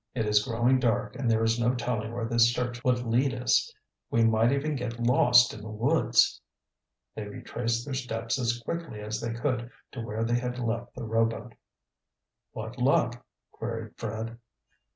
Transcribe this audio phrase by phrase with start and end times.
[0.15, 3.71] It is growing dark and there is no telling where this search would lead us.
[4.09, 6.41] We might even get lost in the woods."
[7.13, 11.03] They retraced their steps as quickly as they could to where they had left the
[11.03, 11.53] rowboat.
[12.53, 14.39] "What luck?" queried Fred.